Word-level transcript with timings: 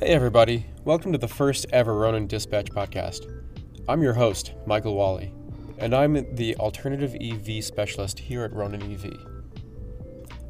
Hey, 0.00 0.08
everybody. 0.08 0.66
Welcome 0.84 1.12
to 1.12 1.18
the 1.18 1.28
first 1.28 1.66
ever 1.72 1.94
Ronin 1.94 2.26
Dispatch 2.26 2.66
podcast. 2.66 3.30
I'm 3.88 4.02
your 4.02 4.14
host, 4.14 4.52
Michael 4.66 4.96
Wally, 4.96 5.32
and 5.78 5.94
I'm 5.94 6.34
the 6.34 6.56
alternative 6.56 7.14
EV 7.20 7.62
specialist 7.62 8.18
here 8.18 8.42
at 8.42 8.52
Ronin 8.52 8.82
EV. 8.92 9.16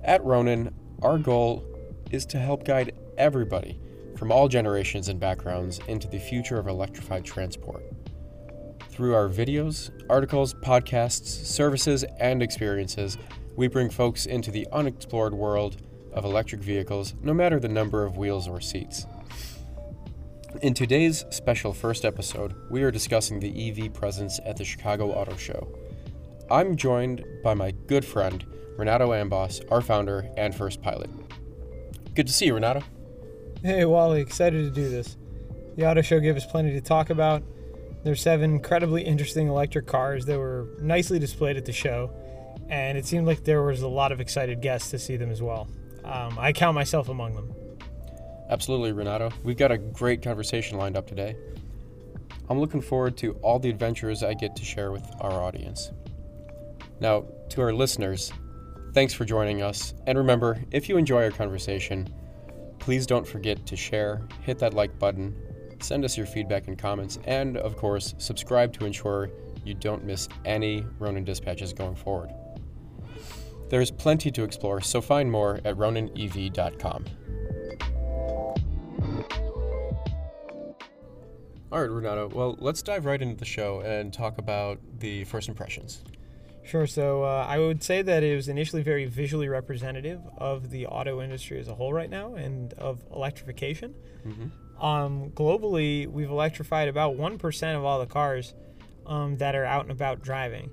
At 0.03 0.25
Ronin, 0.25 0.75
our 1.03 1.19
goal 1.19 1.63
is 2.11 2.25
to 2.27 2.39
help 2.39 2.65
guide 2.65 2.95
everybody 3.19 3.79
from 4.17 4.33
all 4.33 4.49
generations 4.49 5.11
and 5.11 5.21
backgrounds 5.21 5.79
into 5.89 6.09
the 6.09 6.19
future 6.19 6.59
of 6.59 6.67
electrified 6.67 7.27
transport. 7.27 7.85
Through 8.89 9.15
our 9.15 9.29
videos, 9.29 9.91
articles, 10.09 10.55
podcasts, 10.55 11.27
services, 11.27 12.03
and 12.19 12.43
experiences, 12.43 13.19
we 13.57 13.69
bring 13.69 13.91
folks 13.91 14.25
into 14.25 14.51
the 14.51 14.67
unexplored 14.73 15.35
world 15.35 15.83
of 16.15 16.25
electric 16.25 16.63
vehicles, 16.63 17.15
no 17.23 17.35
matter 17.35 17.61
the 17.61 17.69
number 17.69 18.07
of 18.07 18.17
wheels 18.17 18.49
or 18.49 18.63
seats. 18.63 19.07
In 20.63 20.73
today's 20.73 21.25
special 21.31 21.73
first 21.73 22.05
episode, 22.05 22.55
we 22.71 22.85
are 22.85 22.93
discussing 22.93 23.41
the 23.41 23.71
EV 23.71 23.93
presence 23.93 24.39
at 24.47 24.57
the 24.57 24.65
Chicago 24.65 25.11
Auto 25.11 25.37
Show. 25.37 25.69
I'm 26.49 26.77
joined 26.77 27.25
by 27.43 27.55
my 27.55 27.73
good 27.73 28.05
friend, 28.05 28.45
Renato 28.77 29.13
Ambos, 29.13 29.61
our 29.73 29.81
founder 29.81 30.31
and 30.37 30.55
first 30.55 30.81
pilot. 30.81 31.11
Good 32.15 32.29
to 32.29 32.33
see 32.33 32.47
you, 32.47 32.55
Renato. 32.55 32.83
Hey, 33.63 33.85
Wally, 33.85 34.21
excited 34.21 34.65
to 34.65 34.71
do 34.71 34.89
this. 34.89 35.17
The 35.77 35.91
auto 35.91 36.03
show 36.03 36.21
gave 36.21 36.37
us 36.37 36.47
plenty 36.47 36.73
to 36.73 36.81
talk 36.81 37.11
about. 37.11 37.43
There's 38.05 38.21
seven 38.21 38.53
incredibly 38.53 39.03
interesting 39.03 39.49
electric 39.49 39.87
cars 39.87 40.25
that 40.27 40.39
were 40.39 40.69
nicely 40.81 41.19
displayed 41.19 41.57
at 41.57 41.65
the 41.65 41.73
show, 41.73 42.13
and 42.69 42.97
it 42.97 43.07
seemed 43.07 43.27
like 43.27 43.43
there 43.43 43.63
was 43.65 43.83
a 43.83 43.89
lot 43.89 44.13
of 44.13 44.21
excited 44.21 44.63
guests 44.63 44.91
to 44.93 45.01
see 45.01 45.17
them 45.17 45.31
as 45.31 45.43
well. 45.43 45.69
Um, 46.05 46.39
I 46.39 46.53
count 46.53 46.77
myself 46.77 47.09
among 47.09 47.35
them. 47.35 47.53
Absolutely, 48.51 48.93
Renato. 48.93 49.31
We've 49.43 49.57
got 49.57 49.73
a 49.73 49.79
great 49.79 50.23
conversation 50.23 50.79
lined 50.79 50.97
up 50.97 51.07
today. 51.07 51.37
I'm 52.51 52.61
looking 52.61 52.83
forward 52.83 53.17
to 53.19 53.33
all 53.43 53.59
the 53.59 53.71
adventures 53.71 54.23
I 54.23 54.35
get 54.35 54.55
to 54.57 54.65
share 54.65 54.93
with 54.93 55.05
our 55.21 55.43
audience. 55.43 55.93
Now, 57.01 57.25
to 57.51 57.63
our 57.63 57.73
listeners, 57.73 58.33
thanks 58.93 59.15
for 59.15 59.25
joining 59.25 59.63
us. 59.63 59.95
And 60.07 60.19
remember, 60.19 60.63
if 60.71 60.89
you 60.89 60.97
enjoy 60.99 61.25
our 61.25 61.31
conversation, 61.31 62.13
please 62.79 63.07
don't 63.07 63.27
forget 63.27 63.65
to 63.67 63.77
share, 63.77 64.23
hit 64.43 64.59
that 64.59 64.75
like 64.75 64.99
button, 64.99 65.35
send 65.81 66.05
us 66.05 66.17
your 66.17 66.27
feedback 66.27 66.69
and 66.69 66.79
comments, 66.79 67.19
and 67.25 67.57
of 67.57 67.77
course, 67.77 68.15
subscribe 68.19 68.73
to 68.75 68.85
ensure 68.85 69.31
you 69.65 69.75
don't 69.75 70.05
miss 70.05 70.29
any 70.45 70.85
Ronin 70.99 71.25
dispatches 71.25 71.73
going 71.73 71.95
forward. 71.95 72.31
There's 73.71 73.91
plenty 73.91 74.31
to 74.31 74.45
explore, 74.45 74.81
so 74.83 75.01
find 75.01 75.31
more 75.31 75.61
at 75.65 75.77
roninev.com. 75.77 77.05
All 81.75 81.81
right, 81.81 81.91
Renato. 81.91 82.29
Well, 82.29 82.57
let's 82.61 82.83
dive 82.83 83.05
right 83.05 83.21
into 83.21 83.35
the 83.35 83.45
show 83.45 83.81
and 83.81 84.13
talk 84.13 84.39
about 84.39 84.79
the 85.01 85.25
first 85.25 85.49
impressions. 85.49 86.05
Sure. 86.63 86.87
So 86.87 87.25
uh, 87.25 87.45
I 87.49 87.59
would 87.59 87.83
say 87.83 88.01
that 88.01 88.23
it 88.23 88.37
was 88.37 88.47
initially 88.47 88.81
very 88.81 89.07
visually 89.07 89.49
representative 89.49 90.21
of 90.39 90.71
the 90.71 90.87
auto 90.87 91.21
industry 91.21 91.59
as 91.59 91.67
a 91.67 91.75
whole 91.75 91.93
right 91.93 92.09
now 92.09 92.37
and 92.37 92.73
of 92.75 93.03
electrification. 93.13 93.93
Mm-hmm. 94.25 94.87
Um, 94.87 95.31
globally, 95.31 96.07
we've 96.07 96.31
electrified 96.31 96.87
about 96.87 97.17
1% 97.17 97.77
of 97.77 97.85
all 97.85 97.99
the 97.99 98.07
cars 98.07 98.55
um, 99.05 99.39
that 99.39 99.57
are 99.57 99.65
out 99.65 99.83
and 99.83 99.91
about 99.91 100.23
driving. 100.23 100.71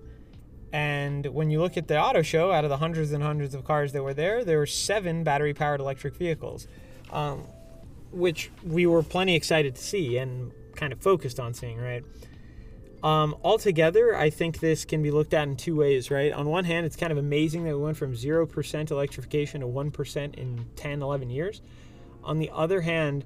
And 0.71 1.25
when 1.25 1.49
you 1.49 1.61
look 1.61 1.77
at 1.77 1.87
the 1.87 1.99
auto 1.99 2.21
show, 2.21 2.51
out 2.51 2.63
of 2.63 2.69
the 2.69 2.77
hundreds 2.77 3.11
and 3.11 3.23
hundreds 3.23 3.55
of 3.55 3.65
cars 3.65 3.91
that 3.93 4.03
were 4.03 4.13
there, 4.13 4.45
there 4.45 4.59
were 4.59 4.67
seven 4.67 5.23
battery 5.23 5.55
powered 5.55 5.79
electric 5.79 6.15
vehicles, 6.15 6.67
um, 7.11 7.47
which 8.11 8.51
we 8.63 8.85
were 8.85 9.01
plenty 9.01 9.35
excited 9.35 9.73
to 9.73 9.81
see 9.81 10.19
and 10.19 10.51
kind 10.81 10.91
of 10.91 10.99
focused 10.99 11.39
on 11.39 11.53
seeing, 11.53 11.79
right? 11.79 12.03
Um, 13.03 13.35
altogether, 13.43 14.15
I 14.15 14.29
think 14.31 14.59
this 14.59 14.83
can 14.83 15.01
be 15.01 15.11
looked 15.11 15.33
at 15.33 15.47
in 15.47 15.55
two 15.55 15.75
ways, 15.75 16.11
right? 16.11 16.33
On 16.33 16.47
one 16.47 16.65
hand, 16.65 16.85
it's 16.85 16.95
kind 16.95 17.11
of 17.11 17.17
amazing 17.19 17.63
that 17.63 17.77
we 17.77 17.83
went 17.83 17.97
from 17.97 18.13
0% 18.13 18.91
electrification 18.91 19.61
to 19.61 19.67
1% 19.67 20.35
in 20.35 20.65
10, 20.75 21.01
11 21.01 21.29
years. 21.29 21.61
On 22.23 22.39
the 22.39 22.49
other 22.53 22.81
hand, 22.81 23.25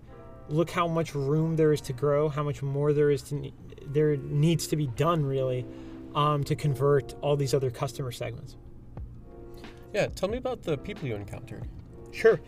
look 0.49 0.69
how 0.69 0.87
much 0.87 1.15
room 1.15 1.55
there 1.55 1.71
is 1.71 1.81
to 1.81 1.93
grow, 1.93 2.27
how 2.29 2.43
much 2.43 2.61
more 2.61 2.93
there 2.93 3.09
is 3.09 3.21
to 3.23 3.51
there 3.87 4.17
needs 4.17 4.65
to 4.67 4.75
be 4.75 4.87
done 4.87 5.23
really 5.23 5.63
um, 6.15 6.43
to 6.43 6.55
convert 6.55 7.13
all 7.21 7.35
these 7.35 7.53
other 7.53 7.69
customer 7.69 8.11
segments. 8.11 8.55
Yeah, 9.93 10.07
tell 10.07 10.27
me 10.27 10.37
about 10.37 10.63
the 10.63 10.77
people 10.77 11.07
you 11.07 11.15
encountered. 11.15 11.63
Sure. 12.11 12.39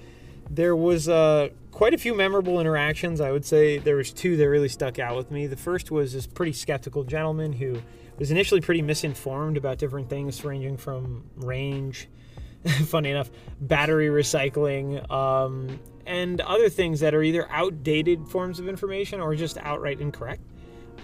There 0.49 0.75
was 0.75 1.09
uh, 1.09 1.49
quite 1.71 1.93
a 1.93 1.97
few 1.97 2.15
memorable 2.15 2.59
interactions. 2.59 3.21
I 3.21 3.31
would 3.31 3.45
say 3.45 3.77
there 3.77 3.97
was 3.97 4.11
two 4.11 4.37
that 4.37 4.49
really 4.49 4.69
stuck 4.69 4.99
out 4.99 5.15
with 5.15 5.31
me. 5.31 5.47
The 5.47 5.57
first 5.57 5.91
was 5.91 6.13
this 6.13 6.25
pretty 6.25 6.53
skeptical 6.53 7.03
gentleman 7.03 7.53
who 7.53 7.81
was 8.17 8.31
initially 8.31 8.61
pretty 8.61 8.81
misinformed 8.81 9.57
about 9.57 9.77
different 9.77 10.09
things, 10.09 10.43
ranging 10.43 10.77
from 10.77 11.23
range, 11.35 12.07
funny 12.85 13.11
enough, 13.11 13.29
battery 13.61 14.07
recycling, 14.07 15.09
um, 15.11 15.79
and 16.05 16.41
other 16.41 16.69
things 16.69 16.99
that 17.01 17.13
are 17.13 17.21
either 17.21 17.49
outdated 17.51 18.27
forms 18.27 18.59
of 18.59 18.67
information 18.67 19.19
or 19.19 19.35
just 19.35 19.57
outright 19.59 19.99
incorrect. 19.99 20.41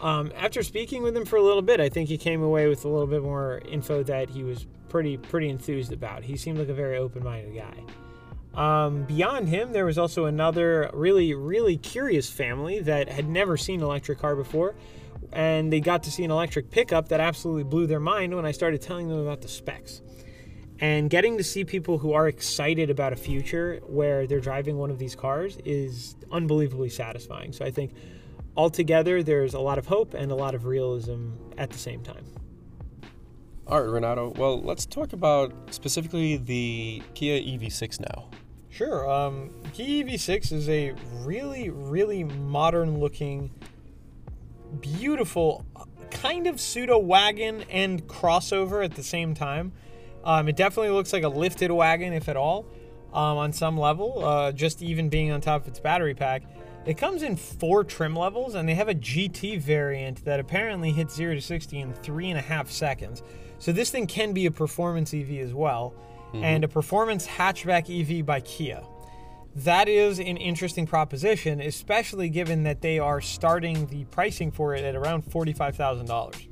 Um, 0.02 0.32
after 0.36 0.64
speaking 0.64 1.04
with 1.04 1.16
him 1.16 1.26
for 1.26 1.36
a 1.36 1.42
little 1.42 1.62
bit, 1.62 1.80
I 1.80 1.90
think 1.90 2.10
he 2.10 2.18
came 2.18 2.42
away 2.42 2.68
with 2.68 2.84
a 2.84 2.88
little 2.88 3.08
bit 3.08 3.22
more 3.22 3.62
info 3.70 4.04
that 4.04 4.30
he 4.30 4.44
was 4.44 4.66
pretty 4.90 5.18
pretty 5.18 5.50
enthused 5.50 5.92
about. 5.92 6.24
He 6.24 6.36
seemed 6.36 6.58
like 6.58 6.70
a 6.70 6.74
very 6.74 6.98
open-minded 6.98 7.56
guy. 7.56 7.74
Um, 8.54 9.04
beyond 9.04 9.50
him, 9.50 9.74
there 9.74 9.86
was 9.86 9.98
also 9.98 10.26
another 10.26 10.90
really 10.94 11.34
really 11.34 11.78
curious 11.78 12.30
family 12.30 12.80
that 12.82 13.10
had 13.10 13.28
never 13.28 13.58
seen 13.58 13.80
an 13.80 13.86
electric 13.86 14.20
car 14.20 14.36
before, 14.36 14.76
and 15.32 15.74
they 15.74 15.80
got 15.80 16.04
to 16.04 16.12
see 16.12 16.24
an 16.24 16.32
electric 16.32 16.70
pickup 16.70 17.10
that 17.10 17.20
absolutely 17.20 17.64
blew 17.64 17.88
their 17.88 18.00
mind 18.00 18.36
when 18.36 18.46
I 18.46 18.52
started 18.52 18.82
telling 18.82 19.08
them 19.08 19.20
about 19.20 19.42
the 19.42 19.48
specs. 19.48 20.02
And 20.80 21.10
getting 21.10 21.38
to 21.38 21.44
see 21.44 21.64
people 21.64 21.98
who 21.98 22.14
are 22.14 22.28
excited 22.28 22.90
about 22.90 23.14
a 23.14 23.16
future 23.16 23.80
where 23.86 24.28
they're 24.28 24.42
driving 24.42 24.78
one 24.78 24.90
of 24.90 25.00
these 25.00 25.16
cars 25.16 25.58
is 25.64 26.16
unbelievably 26.32 26.90
satisfying. 26.90 27.54
So 27.54 27.64
I 27.64 27.72
think 27.72 27.94
altogether, 28.58 29.24
there's 29.24 29.54
a 29.54 29.60
lot 29.60 29.78
of 29.78 29.88
hope 29.88 30.14
and 30.14 30.32
a 30.32 30.36
lot 30.36 30.56
of 30.56 30.66
realism 30.66 31.32
at 31.58 31.70
the 31.70 31.78
same 31.78 32.04
time. 32.04 32.26
All 33.66 33.82
right, 33.82 33.90
Renato. 33.90 34.34
Well, 34.36 34.62
let's 34.62 34.86
talk 34.86 35.14
about 35.14 35.54
specifically 35.72 36.36
the 36.38 37.02
Kia 37.14 37.40
EV6 37.40 38.02
now. 38.02 38.30
Sure. 38.74 39.08
Um, 39.08 39.52
Kia 39.74 40.04
EV6 40.04 40.52
is 40.52 40.68
a 40.68 40.96
really, 41.22 41.70
really 41.70 42.24
modern 42.24 43.00
looking, 43.00 43.52
beautiful, 44.82 45.64
kind 46.10 46.48
of 46.48 46.60
pseudo 46.60 46.98
wagon 46.98 47.66
and 47.70 48.08
crossover 48.08 48.84
at 48.84 48.96
the 48.96 49.04
same 49.04 49.36
time. 49.36 49.74
Um, 50.24 50.50
it 50.50 50.56
definitely 50.56 50.90
looks 50.90 51.14
like 51.14 51.22
a 51.22 51.30
lifted 51.30 51.72
wagon, 51.72 52.14
if 52.14 52.28
at 52.28 52.36
all, 52.36 52.66
um, 53.14 53.38
on 53.38 53.54
some 53.54 53.78
level, 53.78 54.26
uh, 54.26 54.52
just 54.52 54.82
even 54.82 55.08
being 55.08 55.30
on 55.32 55.40
top 55.40 55.62
of 55.62 55.68
its 55.68 55.80
battery 55.80 56.16
pack. 56.16 56.42
It 56.88 56.98
comes 56.98 57.22
in 57.22 57.36
four 57.36 57.84
trim 57.84 58.16
levels, 58.16 58.56
and 58.56 58.68
they 58.68 58.74
have 58.74 58.90
a 58.90 58.96
GT 58.96 59.60
variant 59.62 60.26
that 60.26 60.40
apparently 60.40 60.92
hits 60.92 61.14
0 61.14 61.36
to 61.36 61.42
60 61.42 61.80
in 61.80 61.94
three 61.94 62.32
and 62.32 62.40
a 62.40 62.42
half 62.42 62.72
seconds. 62.72 63.22
So 63.60 63.72
this 63.72 63.92
thing 63.92 64.08
can 64.08 64.34
be 64.34 64.48
a 64.48 64.52
performance 64.52 65.14
EV 65.14 65.42
as 65.42 65.54
well, 65.54 65.94
mm-hmm. 66.34 66.44
and 66.44 66.64
a 66.64 66.68
performance 66.68 67.28
hatchback 67.28 67.90
EV 67.90 68.26
by 68.26 68.42
Kia. 68.42 68.82
That 69.56 69.88
is 69.88 70.20
an 70.20 70.38
interesting 70.38 70.88
proposition, 70.88 71.62
especially 71.62 72.30
given 72.30 72.64
that 72.64 72.82
they 72.82 72.98
are 72.98 73.22
starting 73.22 73.86
the 73.88 74.06
pricing 74.06 74.52
for 74.52 74.74
it 74.74 74.84
at 74.84 74.96
around 74.96 75.26
$45,000. 75.26 76.48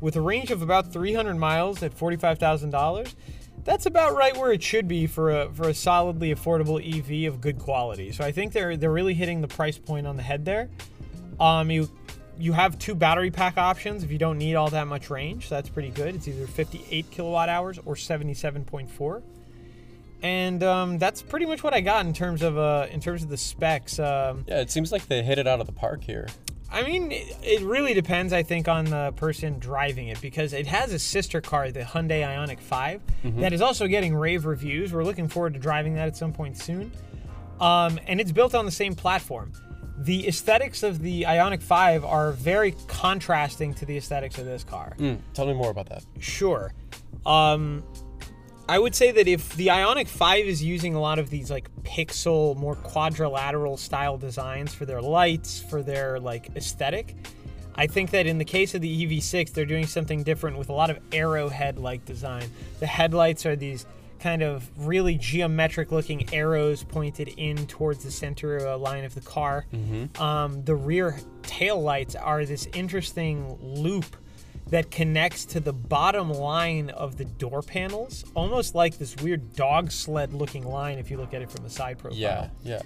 With 0.00 0.14
a 0.14 0.20
range 0.20 0.52
of 0.52 0.62
about 0.62 0.92
300 0.92 1.34
miles 1.34 1.82
at 1.82 1.96
$45,000, 1.98 3.14
that's 3.64 3.86
about 3.86 4.14
right 4.14 4.36
where 4.36 4.52
it 4.52 4.62
should 4.62 4.86
be 4.86 5.08
for 5.08 5.30
a 5.30 5.52
for 5.52 5.68
a 5.68 5.74
solidly 5.74 6.32
affordable 6.32 6.78
EV 6.80 7.30
of 7.30 7.40
good 7.40 7.58
quality. 7.58 8.12
So 8.12 8.24
I 8.24 8.30
think 8.30 8.52
they're 8.52 8.76
they're 8.76 8.92
really 8.92 9.14
hitting 9.14 9.40
the 9.40 9.48
price 9.48 9.76
point 9.76 10.06
on 10.06 10.16
the 10.16 10.22
head 10.22 10.44
there. 10.44 10.70
Um, 11.40 11.70
you 11.70 11.90
you 12.38 12.52
have 12.52 12.78
two 12.78 12.94
battery 12.94 13.30
pack 13.30 13.58
options 13.58 14.04
if 14.04 14.10
you 14.10 14.18
don't 14.18 14.38
need 14.38 14.54
all 14.54 14.70
that 14.70 14.86
much 14.86 15.10
range. 15.10 15.48
So 15.48 15.56
that's 15.56 15.68
pretty 15.68 15.90
good. 15.90 16.14
It's 16.14 16.28
either 16.28 16.46
58 16.46 17.10
kilowatt 17.10 17.48
hours 17.48 17.78
or 17.84 17.94
77.4. 17.94 19.22
And 20.20 20.62
um, 20.62 20.98
that's 20.98 21.22
pretty 21.22 21.46
much 21.46 21.62
what 21.62 21.74
I 21.74 21.80
got 21.80 22.04
in 22.04 22.12
terms 22.12 22.42
of 22.42 22.58
uh, 22.58 22.88
in 22.90 23.00
terms 23.00 23.22
of 23.22 23.28
the 23.28 23.36
specs. 23.36 24.00
Um, 24.00 24.44
yeah, 24.48 24.60
it 24.60 24.70
seems 24.70 24.90
like 24.90 25.06
they 25.06 25.22
hit 25.22 25.38
it 25.38 25.46
out 25.46 25.60
of 25.60 25.66
the 25.66 25.72
park 25.72 26.02
here. 26.02 26.26
I 26.70 26.82
mean, 26.82 27.12
it 27.12 27.62
really 27.62 27.94
depends, 27.94 28.32
I 28.32 28.42
think, 28.42 28.68
on 28.68 28.86
the 28.86 29.12
person 29.16 29.58
driving 29.58 30.08
it 30.08 30.20
because 30.20 30.52
it 30.52 30.66
has 30.66 30.92
a 30.92 30.98
sister 30.98 31.40
car, 31.40 31.70
the 31.70 31.80
Hyundai 31.80 32.22
Ioniq 32.22 32.60
5, 32.60 33.00
mm-hmm. 33.24 33.40
that 33.40 33.54
is 33.54 33.62
also 33.62 33.86
getting 33.86 34.14
rave 34.14 34.44
reviews. 34.44 34.92
We're 34.92 35.04
looking 35.04 35.28
forward 35.28 35.54
to 35.54 35.60
driving 35.60 35.94
that 35.94 36.08
at 36.08 36.16
some 36.16 36.34
point 36.34 36.58
soon. 36.58 36.92
Um, 37.58 37.98
and 38.06 38.20
it's 38.20 38.32
built 38.32 38.54
on 38.54 38.66
the 38.66 38.70
same 38.70 38.94
platform. 38.94 39.52
The 39.98 40.28
aesthetics 40.28 40.82
of 40.82 41.00
the 41.00 41.22
Ioniq 41.22 41.62
5 41.62 42.04
are 42.04 42.32
very 42.32 42.74
contrasting 42.86 43.74
to 43.74 43.84
the 43.84 43.96
aesthetics 43.96 44.38
of 44.38 44.44
this 44.44 44.62
car. 44.62 44.94
Mm, 44.98 45.18
tell 45.34 45.46
me 45.46 45.54
more 45.54 45.70
about 45.70 45.88
that. 45.88 46.04
Sure. 46.20 46.72
Um, 47.26 47.82
I 48.68 48.78
would 48.78 48.94
say 48.94 49.10
that 49.10 49.26
if 49.26 49.56
the 49.56 49.68
Ioniq 49.68 50.06
5 50.06 50.46
is 50.46 50.62
using 50.62 50.94
a 50.94 51.00
lot 51.00 51.18
of 51.18 51.30
these 51.30 51.50
like 51.50 51.68
pixel, 51.82 52.56
more 52.56 52.76
quadrilateral 52.76 53.76
style 53.76 54.18
designs 54.18 54.74
for 54.74 54.84
their 54.84 55.02
lights, 55.02 55.60
for 55.60 55.82
their 55.82 56.20
like 56.20 56.50
aesthetic, 56.54 57.16
I 57.74 57.86
think 57.86 58.10
that 58.10 58.26
in 58.26 58.38
the 58.38 58.44
case 58.44 58.74
of 58.74 58.80
the 58.80 59.06
EV6, 59.06 59.52
they're 59.52 59.64
doing 59.64 59.86
something 59.86 60.22
different 60.22 60.58
with 60.58 60.68
a 60.68 60.72
lot 60.72 60.90
of 60.90 60.98
arrowhead 61.12 61.78
like 61.78 62.04
design. 62.04 62.50
The 62.80 62.86
headlights 62.86 63.46
are 63.46 63.56
these 63.56 63.86
kind 64.18 64.42
of 64.42 64.68
really 64.76 65.16
geometric 65.16 65.92
looking 65.92 66.32
arrows 66.34 66.82
pointed 66.84 67.28
in 67.36 67.66
towards 67.66 68.04
the 68.04 68.10
center 68.10 68.66
uh, 68.66 68.76
line 68.76 69.04
of 69.04 69.14
the 69.14 69.20
car. 69.20 69.66
Um, 70.20 70.64
the 70.64 70.74
rear 70.74 71.18
tail 71.42 71.80
lights 71.80 72.14
are 72.14 72.44
this 72.44 72.66
interesting 72.74 73.56
loop 73.60 74.16
that 74.68 74.90
connects 74.90 75.46
to 75.46 75.60
the 75.60 75.72
bottom 75.72 76.30
line 76.30 76.90
of 76.90 77.16
the 77.16 77.24
door 77.24 77.62
panels, 77.62 78.24
almost 78.34 78.74
like 78.74 78.98
this 78.98 79.16
weird 79.16 79.54
dog 79.54 79.90
sled 79.90 80.34
looking 80.34 80.64
line 80.66 80.98
if 80.98 81.10
you 81.10 81.16
look 81.16 81.32
at 81.32 81.40
it 81.40 81.50
from 81.50 81.64
the 81.64 81.70
side 81.70 81.98
profile. 81.98 82.18
Yeah, 82.18 82.48
yeah. 82.64 82.82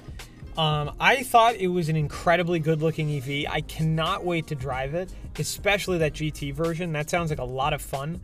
Um, 0.57 0.95
I 1.01 1.23
thought 1.23 1.57
it 1.57 1.69
was 1.69 1.89
an 1.89 1.97
incredibly 1.97 2.59
good 2.59 2.83
looking 2.83 3.11
EV. 3.17 3.51
I 3.51 3.63
cannot 3.63 4.25
wait 4.25 4.49
to 4.49 4.55
drive 4.55 4.95
it, 4.95 5.11
especially 5.39 5.99
that 5.99 6.13
GT 6.13 6.53
version. 6.53 6.93
That 6.93 7.09
sounds 7.09 7.31
like 7.31 7.39
a 7.39 7.45
lot 7.45 7.73
of 7.73 7.81
fun. 7.81 8.21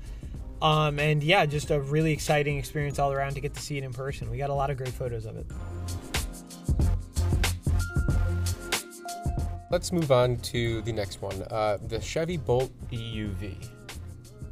Um, 0.61 0.99
and 0.99 1.23
yeah, 1.23 1.47
just 1.47 1.71
a 1.71 1.81
really 1.81 2.13
exciting 2.13 2.59
experience 2.59 2.99
all 2.99 3.13
around 3.13 3.35
to 3.35 3.41
get 3.41 3.55
to 3.55 3.61
see 3.61 3.79
it 3.79 3.85
in 3.85 3.93
person. 3.93 4.31
We 4.31 4.39
got 4.39 4.51
a 4.51 4.55
lot 4.55 4.71
of 4.71 4.77
great 4.77 4.91
photos 4.91 5.25
of 5.25 5.37
it. 5.37 5.47
Let's 9.71 9.93
move 9.93 10.11
on 10.11 10.39
to 10.39 10.81
the 10.83 10.93
next 10.93 11.21
one 11.21 11.43
uh, 11.51 11.79
the 11.89 12.01
Chevy 12.01 12.39
Bolt 12.39 12.73
EUV. 12.91 13.69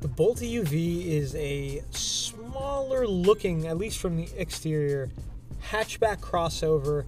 The 0.01 0.09
Bolt 0.09 0.39
EUV 0.39 1.07
is 1.07 1.35
a 1.35 1.83
smaller 1.91 3.07
looking, 3.07 3.67
at 3.67 3.79
least 3.79 3.99
from 3.99 4.17
the 4.17 4.29
exterior, 4.37 5.11
hatchback 5.71 6.19
crossover, 6.21 7.07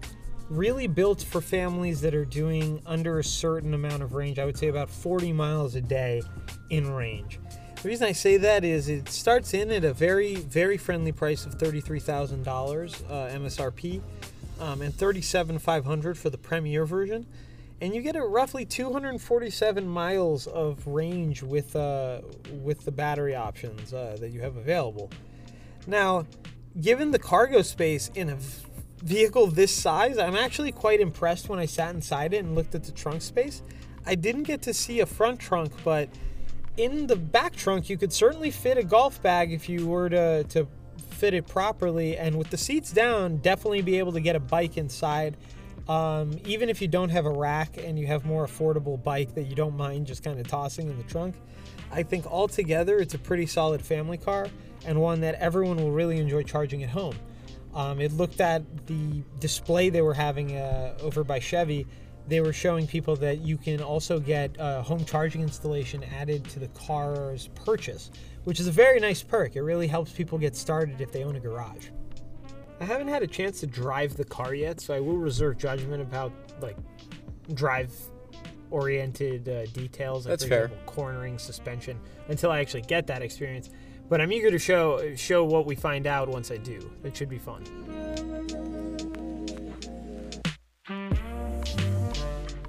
really 0.48 0.86
built 0.86 1.22
for 1.22 1.42
families 1.42 2.00
that 2.00 2.14
are 2.14 2.24
doing 2.24 2.80
under 2.86 3.18
a 3.18 3.24
certain 3.24 3.74
amount 3.74 4.02
of 4.02 4.14
range. 4.14 4.38
I 4.38 4.46
would 4.46 4.56
say 4.56 4.68
about 4.68 4.88
40 4.88 5.32
miles 5.34 5.74
a 5.74 5.82
day 5.82 6.22
in 6.70 6.90
range. 6.90 7.38
The 7.82 7.88
reason 7.88 8.08
I 8.08 8.12
say 8.12 8.36
that 8.38 8.64
is 8.64 8.88
it 8.88 9.08
starts 9.08 9.54
in 9.54 9.70
at 9.70 9.84
a 9.84 9.92
very, 9.92 10.34
very 10.34 10.76
friendly 10.76 11.12
price 11.12 11.46
of 11.46 11.58
$33,000 11.58 12.44
uh, 12.44 13.38
MSRP 13.38 14.02
um, 14.58 14.82
and 14.82 14.92
$37,500 14.92 16.16
for 16.16 16.28
the 16.28 16.38
Premier 16.38 16.84
version. 16.84 17.24
And 17.80 17.94
you 17.94 18.02
get 18.02 18.16
a 18.16 18.22
roughly 18.22 18.64
247 18.64 19.86
miles 19.86 20.48
of 20.48 20.84
range 20.88 21.44
with 21.44 21.76
uh, 21.76 22.22
with 22.50 22.84
the 22.84 22.90
battery 22.90 23.36
options 23.36 23.94
uh, 23.94 24.16
that 24.18 24.30
you 24.30 24.40
have 24.40 24.56
available. 24.56 25.12
Now, 25.86 26.26
given 26.80 27.12
the 27.12 27.20
cargo 27.20 27.62
space 27.62 28.10
in 28.16 28.30
a 28.30 28.38
vehicle 29.04 29.46
this 29.46 29.72
size, 29.72 30.18
I'm 30.18 30.34
actually 30.34 30.72
quite 30.72 31.00
impressed 31.00 31.48
when 31.48 31.60
I 31.60 31.66
sat 31.66 31.94
inside 31.94 32.34
it 32.34 32.38
and 32.38 32.56
looked 32.56 32.74
at 32.74 32.82
the 32.82 32.92
trunk 32.92 33.22
space. 33.22 33.62
I 34.04 34.16
didn't 34.16 34.42
get 34.42 34.62
to 34.62 34.74
see 34.74 34.98
a 34.98 35.06
front 35.06 35.38
trunk, 35.38 35.72
but 35.84 36.08
in 36.78 37.08
the 37.08 37.16
back 37.16 37.56
trunk, 37.56 37.90
you 37.90 37.98
could 37.98 38.12
certainly 38.12 38.50
fit 38.50 38.78
a 38.78 38.84
golf 38.84 39.20
bag 39.20 39.52
if 39.52 39.68
you 39.68 39.86
were 39.86 40.08
to, 40.08 40.44
to 40.44 40.66
fit 41.10 41.34
it 41.34 41.46
properly. 41.46 42.16
And 42.16 42.38
with 42.38 42.50
the 42.50 42.56
seats 42.56 42.92
down, 42.92 43.38
definitely 43.38 43.82
be 43.82 43.98
able 43.98 44.12
to 44.12 44.20
get 44.20 44.36
a 44.36 44.40
bike 44.40 44.78
inside. 44.78 45.36
Um, 45.88 46.38
even 46.46 46.68
if 46.68 46.80
you 46.80 46.86
don't 46.86 47.08
have 47.08 47.26
a 47.26 47.30
rack 47.30 47.76
and 47.78 47.98
you 47.98 48.06
have 48.06 48.24
more 48.24 48.46
affordable 48.46 49.02
bike 49.02 49.34
that 49.34 49.44
you 49.44 49.56
don't 49.56 49.76
mind 49.76 50.06
just 50.06 50.22
kind 50.22 50.38
of 50.38 50.46
tossing 50.46 50.88
in 50.88 50.96
the 50.96 51.04
trunk, 51.04 51.34
I 51.90 52.02
think 52.04 52.26
altogether 52.26 52.98
it's 52.98 53.14
a 53.14 53.18
pretty 53.18 53.46
solid 53.46 53.82
family 53.82 54.18
car 54.18 54.46
and 54.86 55.00
one 55.00 55.20
that 55.22 55.34
everyone 55.36 55.78
will 55.78 55.90
really 55.90 56.18
enjoy 56.18 56.44
charging 56.44 56.84
at 56.84 56.90
home. 56.90 57.16
Um, 57.74 58.00
it 58.00 58.12
looked 58.12 58.40
at 58.40 58.86
the 58.86 59.22
display 59.40 59.90
they 59.90 60.02
were 60.02 60.14
having 60.14 60.56
uh, 60.56 60.96
over 61.00 61.24
by 61.24 61.40
Chevy. 61.40 61.86
They 62.28 62.40
were 62.42 62.52
showing 62.52 62.86
people 62.86 63.16
that 63.16 63.40
you 63.40 63.56
can 63.56 63.80
also 63.80 64.20
get 64.20 64.54
a 64.58 64.82
home 64.82 65.04
charging 65.04 65.40
installation 65.40 66.04
added 66.04 66.44
to 66.50 66.60
the 66.60 66.68
car's 66.68 67.48
purchase, 67.54 68.10
which 68.44 68.60
is 68.60 68.66
a 68.66 68.70
very 68.70 69.00
nice 69.00 69.22
perk. 69.22 69.56
It 69.56 69.62
really 69.62 69.86
helps 69.86 70.12
people 70.12 70.36
get 70.36 70.54
started 70.54 71.00
if 71.00 71.10
they 71.10 71.24
own 71.24 71.36
a 71.36 71.40
garage. 71.40 71.88
I 72.80 72.84
haven't 72.84 73.08
had 73.08 73.22
a 73.22 73.26
chance 73.26 73.60
to 73.60 73.66
drive 73.66 74.16
the 74.16 74.24
car 74.24 74.54
yet, 74.54 74.80
so 74.80 74.94
I 74.94 75.00
will 75.00 75.16
reserve 75.16 75.56
judgment 75.56 76.02
about 76.02 76.32
like 76.60 76.76
drive 77.54 77.92
oriented 78.70 79.48
uh, 79.48 79.64
details 79.66 80.26
like 80.26 80.32
That's 80.32 80.44
for 80.44 80.48
fair. 80.48 80.64
example, 80.66 80.92
cornering 80.92 81.38
suspension 81.38 81.98
until 82.28 82.50
I 82.50 82.60
actually 82.60 82.82
get 82.82 83.06
that 83.06 83.22
experience. 83.22 83.70
But 84.08 84.20
I'm 84.20 84.32
eager 84.32 84.50
to 84.50 84.58
show 84.58 85.14
show 85.16 85.44
what 85.44 85.66
we 85.66 85.74
find 85.74 86.06
out 86.06 86.28
once 86.28 86.50
I 86.50 86.58
do. 86.58 86.90
It 87.04 87.16
should 87.16 87.28
be 87.28 87.38
fun. 87.38 87.64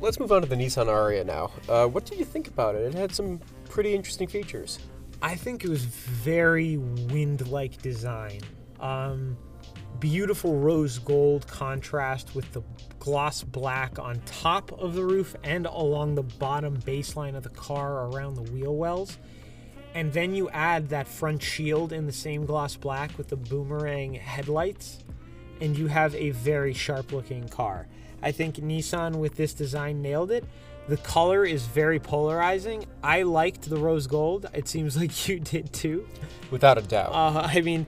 Let's 0.09 0.19
move 0.19 0.31
on 0.31 0.41
to 0.41 0.47
the 0.47 0.55
Nissan 0.55 0.87
Ariya 0.87 1.23
now. 1.23 1.51
Uh, 1.69 1.85
what 1.85 2.03
did 2.03 2.17
you 2.17 2.25
think 2.25 2.47
about 2.47 2.73
it? 2.73 2.81
It 2.81 2.95
had 2.95 3.13
some 3.13 3.39
pretty 3.69 3.93
interesting 3.93 4.27
features. 4.27 4.79
I 5.21 5.35
think 5.35 5.63
it 5.63 5.69
was 5.69 5.85
very 5.85 6.77
wind-like 6.77 7.79
design. 7.83 8.41
Um, 8.79 9.37
beautiful 9.99 10.57
rose 10.57 10.97
gold 10.97 11.45
contrast 11.45 12.33
with 12.33 12.51
the 12.53 12.63
gloss 12.97 13.43
black 13.43 13.99
on 13.99 14.19
top 14.25 14.71
of 14.71 14.95
the 14.95 15.03
roof 15.03 15.35
and 15.43 15.67
along 15.67 16.15
the 16.15 16.23
bottom 16.23 16.77
baseline 16.77 17.35
of 17.35 17.43
the 17.43 17.49
car 17.49 18.07
around 18.07 18.33
the 18.33 18.51
wheel 18.51 18.75
wells. 18.75 19.19
And 19.93 20.11
then 20.11 20.33
you 20.33 20.49
add 20.49 20.89
that 20.89 21.07
front 21.07 21.43
shield 21.43 21.93
in 21.93 22.07
the 22.07 22.11
same 22.11 22.47
gloss 22.47 22.75
black 22.75 23.15
with 23.15 23.27
the 23.27 23.37
boomerang 23.37 24.15
headlights, 24.15 25.03
and 25.61 25.77
you 25.77 25.85
have 25.85 26.15
a 26.15 26.31
very 26.31 26.73
sharp 26.73 27.11
looking 27.11 27.47
car. 27.47 27.87
I 28.21 28.31
think 28.31 28.55
Nissan 28.57 29.15
with 29.15 29.35
this 29.35 29.53
design 29.53 30.01
nailed 30.01 30.31
it. 30.31 30.43
The 30.87 30.97
color 30.97 31.45
is 31.45 31.65
very 31.67 31.99
polarizing. 31.99 32.85
I 33.03 33.21
liked 33.23 33.69
the 33.69 33.77
rose 33.77 34.07
gold. 34.07 34.47
It 34.53 34.67
seems 34.67 34.97
like 35.01 35.27
you 35.27 35.39
did 35.39 35.71
too. 35.73 36.07
Without 36.51 36.77
a 36.77 36.81
doubt. 36.81 37.11
Uh, 37.13 37.41
I 37.45 37.61
mean, 37.61 37.85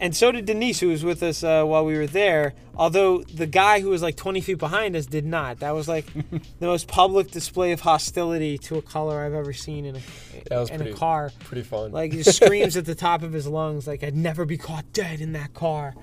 and 0.00 0.14
so 0.14 0.30
did 0.32 0.44
Denise, 0.46 0.80
who 0.80 0.88
was 0.88 1.04
with 1.04 1.22
us 1.22 1.42
uh, 1.44 1.64
while 1.64 1.84
we 1.84 1.96
were 1.96 2.06
there. 2.06 2.54
Although 2.76 3.22
the 3.22 3.46
guy 3.46 3.80
who 3.80 3.88
was 3.90 4.02
like 4.02 4.16
20 4.16 4.40
feet 4.40 4.58
behind 4.58 4.96
us 4.96 5.06
did 5.06 5.24
not. 5.24 5.60
That 5.60 5.70
was 5.72 5.88
like 5.88 6.06
the 6.58 6.66
most 6.66 6.88
public 6.88 7.30
display 7.30 7.72
of 7.72 7.80
hostility 7.80 8.58
to 8.58 8.76
a 8.76 8.82
color 8.82 9.24
I've 9.24 9.34
ever 9.34 9.52
seen 9.52 9.84
in 9.84 9.96
a 9.96 10.00
That 10.48 10.58
was 10.58 10.70
in 10.70 10.76
pretty- 10.78 10.92
a 10.92 10.96
car. 10.96 11.32
pretty 11.40 11.62
fun. 11.62 11.92
Like 11.92 12.12
he 12.12 12.22
screams 12.22 12.76
at 12.78 12.84
the 12.84 12.94
top 12.96 13.22
of 13.22 13.32
his 13.32 13.46
lungs, 13.46 13.86
like 13.86 14.02
I'd 14.04 14.16
never 14.16 14.44
be 14.44 14.58
caught 14.58 14.92
dead 14.92 15.20
in 15.20 15.32
that 15.32 15.54
car. 15.54 15.94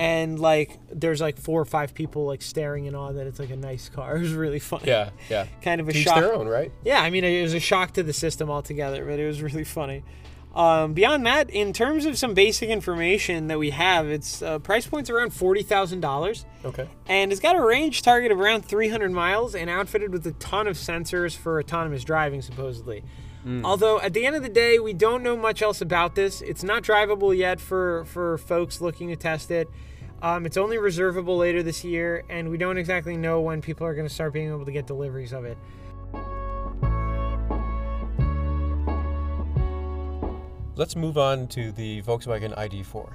And 0.00 0.38
like 0.40 0.78
there's 0.90 1.20
like 1.20 1.38
four 1.38 1.60
or 1.60 1.64
five 1.66 1.92
people 1.94 2.24
like 2.26 2.42
staring 2.42 2.86
in 2.86 2.94
awe 2.94 3.12
that 3.12 3.26
it's 3.26 3.38
like 3.38 3.50
a 3.50 3.56
nice 3.56 3.88
car. 3.88 4.16
It 4.20 4.20
was 4.20 4.32
really 4.32 4.58
funny. 4.58 4.84
yeah, 4.86 5.10
yeah. 5.28 5.46
Kind 5.62 5.80
of 5.80 5.88
a 5.88 5.92
Each 5.96 6.04
shock. 6.04 6.16
their 6.20 6.32
own, 6.34 6.48
right? 6.48 6.72
Yeah, 6.84 7.00
I 7.02 7.10
mean, 7.10 7.22
it 7.24 7.42
was 7.42 7.54
a 7.54 7.60
shock 7.60 7.92
to 7.92 8.02
the 8.02 8.12
system 8.12 8.50
altogether, 8.50 9.04
but 9.04 9.18
it 9.18 9.26
was 9.26 9.42
really 9.42 9.64
funny. 9.64 10.02
Um, 10.54 10.94
beyond 10.94 11.26
that, 11.26 11.48
in 11.50 11.72
terms 11.72 12.06
of 12.06 12.18
some 12.18 12.34
basic 12.34 12.70
information 12.70 13.46
that 13.48 13.58
we 13.60 13.70
have, 13.70 14.08
its 14.08 14.42
uh, 14.42 14.58
price 14.58 14.84
point's 14.86 15.08
around 15.08 15.32
forty 15.32 15.62
thousand 15.62 16.00
dollars, 16.00 16.44
Okay. 16.64 16.88
and 17.06 17.30
it's 17.30 17.40
got 17.40 17.54
a 17.54 17.60
range 17.64 18.02
target 18.02 18.32
of 18.32 18.40
around 18.40 18.64
three 18.64 18.88
hundred 18.88 19.12
miles, 19.12 19.54
and 19.54 19.70
outfitted 19.70 20.12
with 20.12 20.26
a 20.26 20.32
ton 20.32 20.66
of 20.66 20.76
sensors 20.76 21.36
for 21.36 21.60
autonomous 21.60 22.02
driving, 22.04 22.42
supposedly. 22.42 23.04
Although 23.64 24.00
at 24.00 24.12
the 24.12 24.26
end 24.26 24.36
of 24.36 24.42
the 24.42 24.50
day, 24.50 24.78
we 24.78 24.92
don't 24.92 25.22
know 25.22 25.34
much 25.36 25.62
else 25.62 25.80
about 25.80 26.14
this. 26.14 26.42
It's 26.42 26.62
not 26.62 26.82
drivable 26.82 27.34
yet 27.36 27.58
for 27.60 28.04
for 28.06 28.36
folks 28.36 28.80
looking 28.80 29.08
to 29.08 29.16
test 29.16 29.50
it. 29.50 29.68
Um, 30.22 30.44
it's 30.44 30.58
only 30.58 30.76
reservable 30.76 31.38
later 31.38 31.62
this 31.62 31.82
year, 31.82 32.24
and 32.28 32.50
we 32.50 32.58
don't 32.58 32.76
exactly 32.76 33.16
know 33.16 33.40
when 33.40 33.62
people 33.62 33.86
are 33.86 33.94
going 33.94 34.06
to 34.06 34.12
start 34.12 34.34
being 34.34 34.48
able 34.48 34.66
to 34.66 34.72
get 34.72 34.86
deliveries 34.86 35.32
of 35.32 35.46
it. 35.46 35.56
Let's 40.76 40.94
move 40.94 41.16
on 41.16 41.48
to 41.48 41.72
the 41.72 42.02
Volkswagen 42.02 42.56
ID4. 42.56 43.10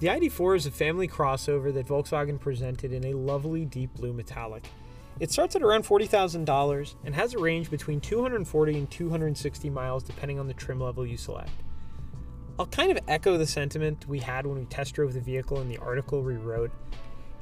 The 0.00 0.08
ID4 0.08 0.56
is 0.56 0.66
a 0.66 0.70
family 0.72 1.06
crossover 1.06 1.72
that 1.74 1.86
Volkswagen 1.86 2.40
presented 2.40 2.92
in 2.92 3.04
a 3.06 3.14
lovely 3.14 3.64
deep 3.64 3.94
blue 3.94 4.12
metallic. 4.12 4.64
It 5.20 5.30
starts 5.30 5.54
at 5.54 5.62
around 5.62 5.84
$40,000 5.84 6.94
and 7.04 7.14
has 7.14 7.34
a 7.34 7.38
range 7.38 7.70
between 7.70 8.00
240 8.00 8.78
and 8.78 8.90
260 8.90 9.70
miles 9.70 10.02
depending 10.02 10.40
on 10.40 10.48
the 10.48 10.54
trim 10.54 10.80
level 10.80 11.06
you 11.06 11.16
select. 11.16 11.50
I'll 12.62 12.68
kind 12.68 12.92
of 12.92 12.98
echo 13.08 13.36
the 13.36 13.46
sentiment 13.48 14.06
we 14.06 14.20
had 14.20 14.46
when 14.46 14.56
we 14.56 14.66
test 14.66 14.94
drove 14.94 15.14
the 15.14 15.20
vehicle 15.20 15.60
in 15.60 15.68
the 15.68 15.78
article 15.78 16.22
we 16.22 16.36
wrote. 16.36 16.70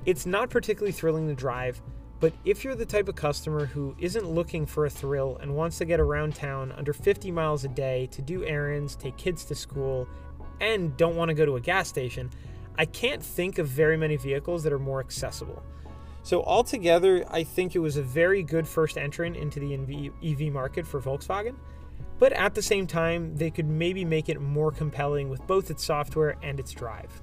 It's 0.06 0.24
not 0.24 0.48
particularly 0.48 0.92
thrilling 0.92 1.28
to 1.28 1.34
drive, 1.34 1.82
but 2.20 2.32
if 2.46 2.64
you're 2.64 2.74
the 2.74 2.86
type 2.86 3.06
of 3.06 3.16
customer 3.16 3.66
who 3.66 3.94
isn't 3.98 4.26
looking 4.26 4.64
for 4.64 4.86
a 4.86 4.90
thrill 4.90 5.36
and 5.42 5.54
wants 5.54 5.76
to 5.76 5.84
get 5.84 6.00
around 6.00 6.36
town 6.36 6.72
under 6.72 6.94
50 6.94 7.30
miles 7.32 7.66
a 7.66 7.68
day 7.68 8.08
to 8.12 8.22
do 8.22 8.46
errands, 8.46 8.96
take 8.96 9.18
kids 9.18 9.44
to 9.44 9.54
school, 9.54 10.08
and 10.62 10.96
don't 10.96 11.16
want 11.16 11.28
to 11.28 11.34
go 11.34 11.44
to 11.44 11.56
a 11.56 11.60
gas 11.60 11.86
station, 11.86 12.30
I 12.78 12.86
can't 12.86 13.22
think 13.22 13.58
of 13.58 13.68
very 13.68 13.98
many 13.98 14.16
vehicles 14.16 14.62
that 14.62 14.72
are 14.72 14.78
more 14.78 15.00
accessible. 15.00 15.62
So, 16.22 16.42
altogether, 16.44 17.26
I 17.28 17.44
think 17.44 17.76
it 17.76 17.80
was 17.80 17.98
a 17.98 18.02
very 18.02 18.42
good 18.42 18.66
first 18.66 18.96
entrant 18.96 19.36
into 19.36 19.60
the 19.60 19.74
EV 19.74 20.12
EV 20.24 20.50
market 20.50 20.86
for 20.86 20.98
Volkswagen. 20.98 21.56
But 22.18 22.32
at 22.32 22.54
the 22.54 22.62
same 22.62 22.86
time, 22.86 23.34
they 23.36 23.50
could 23.50 23.66
maybe 23.66 24.04
make 24.04 24.28
it 24.28 24.40
more 24.40 24.70
compelling 24.70 25.28
with 25.28 25.46
both 25.46 25.70
its 25.70 25.84
software 25.84 26.36
and 26.42 26.60
its 26.60 26.72
drive. 26.72 27.22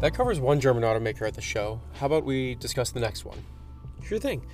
That 0.00 0.12
covers 0.12 0.38
one 0.38 0.60
German 0.60 0.82
automaker 0.82 1.26
at 1.26 1.32
the 1.32 1.40
show. 1.40 1.80
How 1.94 2.06
about 2.06 2.24
we 2.24 2.56
discuss 2.56 2.90
the 2.90 3.00
next 3.00 3.24
one? 3.24 3.38
Sure 4.02 4.18
thing. 4.18 4.44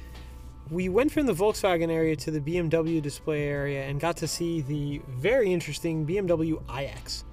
We 0.71 0.89
went 0.89 1.11
from 1.11 1.27
the 1.27 1.33
Volkswagen 1.33 1.91
area 1.91 2.15
to 2.15 2.31
the 2.31 2.41
BMW 2.41 3.03
display 3.03 3.49
area 3.49 3.83
and 3.83 3.99
got 3.99 4.17
to 4.19 4.29
see 4.29 4.61
the 4.61 5.03
very 5.09 5.53
interesting 5.53 6.07
BMW 6.07 6.63
iX. 6.79 7.25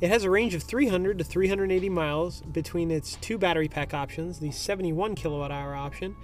It 0.00 0.10
has 0.10 0.22
a 0.22 0.30
range 0.30 0.54
of 0.54 0.62
300 0.62 1.18
to 1.18 1.24
380 1.24 1.88
miles 1.88 2.42
between 2.52 2.92
its 2.92 3.16
two 3.16 3.36
battery 3.36 3.66
pack 3.66 3.94
options, 3.94 4.38
the 4.38 4.52
71 4.52 5.16
kilowatt 5.16 5.50
hour 5.50 5.74
option 5.74 6.14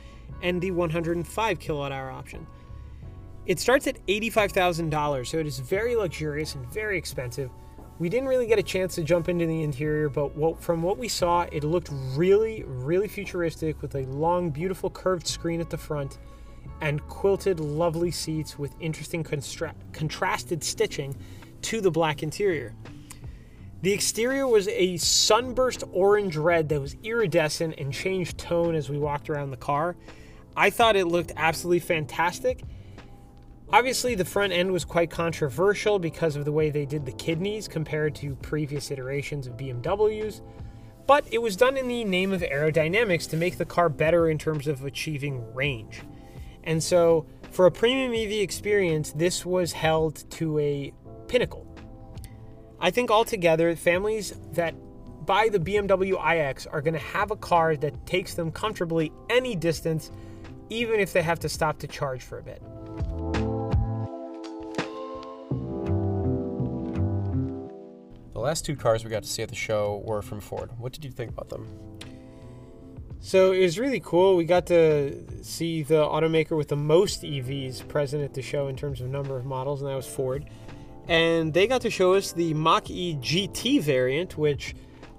and 0.42 0.60
the 0.60 0.70
105 0.70 1.58
kilowatt 1.58 1.90
hour 1.90 2.08
option. 2.08 2.46
It 3.46 3.58
starts 3.58 3.88
at 3.88 4.04
$85,000, 4.06 5.26
so 5.26 5.38
it 5.38 5.46
is 5.46 5.58
very 5.58 5.96
luxurious 5.96 6.54
and 6.54 6.64
very 6.72 6.96
expensive. 6.96 7.50
We 7.98 8.08
didn't 8.08 8.28
really 8.28 8.46
get 8.46 8.60
a 8.60 8.62
chance 8.62 8.94
to 8.94 9.02
jump 9.02 9.28
into 9.28 9.46
the 9.46 9.62
interior, 9.62 10.08
but 10.08 10.36
what, 10.36 10.62
from 10.62 10.80
what 10.80 10.96
we 10.96 11.08
saw, 11.08 11.42
it 11.50 11.64
looked 11.64 11.90
really, 12.14 12.62
really 12.64 13.08
futuristic 13.08 13.82
with 13.82 13.96
a 13.96 14.06
long, 14.06 14.50
beautiful 14.50 14.88
curved 14.88 15.26
screen 15.26 15.60
at 15.60 15.68
the 15.68 15.78
front 15.78 16.18
and 16.80 17.04
quilted, 17.08 17.58
lovely 17.58 18.12
seats 18.12 18.56
with 18.56 18.72
interesting 18.78 19.24
contrasted 19.24 20.62
stitching 20.62 21.16
to 21.62 21.80
the 21.80 21.90
black 21.90 22.22
interior. 22.22 22.72
The 23.84 23.92
exterior 23.92 24.48
was 24.48 24.66
a 24.68 24.96
sunburst 24.96 25.84
orange 25.92 26.36
red 26.36 26.68
that 26.70 26.80
was 26.80 26.96
iridescent 27.02 27.74
and 27.78 27.92
changed 27.92 28.38
tone 28.38 28.74
as 28.74 28.88
we 28.88 28.98
walked 28.98 29.30
around 29.30 29.50
the 29.50 29.56
car. 29.56 29.94
I 30.56 30.70
thought 30.70 30.96
it 30.96 31.06
looked 31.06 31.32
absolutely 31.36 31.80
fantastic 31.80 32.62
Obviously, 33.74 34.14
the 34.14 34.24
front 34.24 34.52
end 34.52 34.70
was 34.70 34.84
quite 34.84 35.10
controversial 35.10 35.98
because 35.98 36.36
of 36.36 36.44
the 36.44 36.52
way 36.52 36.70
they 36.70 36.84
did 36.86 37.06
the 37.06 37.12
kidneys 37.12 37.66
compared 37.66 38.14
to 38.16 38.36
previous 38.36 38.90
iterations 38.90 39.46
of 39.46 39.56
BMWs, 39.56 40.42
but 41.08 41.26
it 41.32 41.38
was 41.38 41.56
done 41.56 41.76
in 41.76 41.88
the 41.88 42.04
name 42.04 42.32
of 42.32 42.42
aerodynamics 42.42 43.28
to 43.30 43.36
make 43.36 43.58
the 43.58 43.64
car 43.64 43.88
better 43.88 44.28
in 44.28 44.38
terms 44.38 44.68
of 44.68 44.84
achieving 44.84 45.52
range. 45.54 46.02
And 46.62 46.82
so, 46.82 47.26
for 47.50 47.66
a 47.66 47.70
premium 47.70 48.12
EV 48.12 48.42
experience, 48.42 49.12
this 49.12 49.44
was 49.44 49.72
held 49.72 50.30
to 50.32 50.58
a 50.58 50.92
pinnacle. 51.26 51.63
I 52.84 52.90
think 52.90 53.10
altogether, 53.10 53.74
families 53.76 54.34
that 54.52 54.74
buy 55.24 55.48
the 55.48 55.58
BMW 55.58 56.12
iX 56.36 56.66
are 56.66 56.82
going 56.82 56.92
to 56.92 57.00
have 57.00 57.30
a 57.30 57.36
car 57.36 57.76
that 57.76 58.06
takes 58.06 58.34
them 58.34 58.52
comfortably 58.52 59.10
any 59.30 59.56
distance, 59.56 60.10
even 60.68 61.00
if 61.00 61.10
they 61.14 61.22
have 61.22 61.40
to 61.40 61.48
stop 61.48 61.78
to 61.78 61.86
charge 61.86 62.22
for 62.22 62.40
a 62.40 62.42
bit. 62.42 62.60
The 68.34 68.38
last 68.38 68.66
two 68.66 68.76
cars 68.76 69.02
we 69.02 69.08
got 69.08 69.22
to 69.22 69.30
see 69.30 69.42
at 69.42 69.48
the 69.48 69.54
show 69.54 70.02
were 70.04 70.20
from 70.20 70.42
Ford. 70.42 70.68
What 70.76 70.92
did 70.92 71.06
you 71.06 71.10
think 71.10 71.30
about 71.30 71.48
them? 71.48 71.66
So 73.20 73.52
it 73.52 73.62
was 73.62 73.78
really 73.78 74.00
cool. 74.00 74.36
We 74.36 74.44
got 74.44 74.66
to 74.66 75.42
see 75.42 75.84
the 75.84 76.04
automaker 76.04 76.54
with 76.54 76.68
the 76.68 76.76
most 76.76 77.22
EVs 77.22 77.88
present 77.88 78.22
at 78.22 78.34
the 78.34 78.42
show 78.42 78.68
in 78.68 78.76
terms 78.76 79.00
of 79.00 79.08
number 79.08 79.38
of 79.38 79.46
models, 79.46 79.80
and 79.80 79.90
that 79.90 79.96
was 79.96 80.06
Ford. 80.06 80.44
And 81.08 81.52
they 81.52 81.66
got 81.66 81.82
to 81.82 81.90
show 81.90 82.14
us 82.14 82.32
the 82.32 82.54
Mach 82.54 82.88
E 82.90 83.16
GT 83.20 83.82
variant, 83.82 84.38
which 84.38 84.74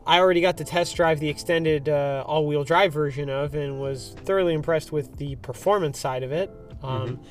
I 0.07 0.19
already 0.19 0.41
got 0.41 0.57
to 0.57 0.63
test 0.63 0.95
drive 0.95 1.19
the 1.19 1.29
extended 1.29 1.89
uh, 1.89 2.23
all 2.25 2.45
wheel 2.45 2.63
drive 2.63 2.93
version 2.93 3.29
of 3.29 3.55
and 3.55 3.79
was 3.79 4.15
thoroughly 4.23 4.53
impressed 4.53 4.91
with 4.91 5.17
the 5.17 5.35
performance 5.37 5.99
side 5.99 6.23
of 6.23 6.31
it. 6.31 6.49
Um, 6.83 7.17
mm-hmm. 7.17 7.23